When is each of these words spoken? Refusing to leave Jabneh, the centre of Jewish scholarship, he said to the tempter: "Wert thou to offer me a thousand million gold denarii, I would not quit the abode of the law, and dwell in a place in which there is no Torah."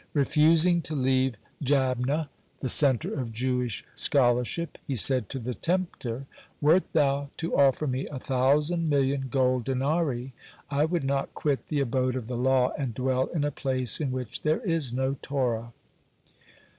Refusing 0.15 0.81
to 0.81 0.95
leave 0.95 1.35
Jabneh, 1.63 2.27
the 2.59 2.69
centre 2.69 3.13
of 3.13 3.31
Jewish 3.31 3.85
scholarship, 3.93 4.79
he 4.87 4.95
said 4.95 5.29
to 5.29 5.37
the 5.37 5.53
tempter: 5.53 6.25
"Wert 6.59 6.85
thou 6.93 7.29
to 7.37 7.55
offer 7.55 7.85
me 7.85 8.07
a 8.07 8.17
thousand 8.17 8.89
million 8.89 9.27
gold 9.29 9.65
denarii, 9.65 10.33
I 10.71 10.85
would 10.85 11.03
not 11.03 11.35
quit 11.35 11.67
the 11.67 11.81
abode 11.81 12.15
of 12.15 12.25
the 12.25 12.35
law, 12.35 12.71
and 12.79 12.95
dwell 12.95 13.27
in 13.27 13.43
a 13.43 13.51
place 13.51 13.99
in 14.01 14.11
which 14.11 14.41
there 14.41 14.61
is 14.61 14.91
no 14.91 15.17
Torah." 15.21 15.71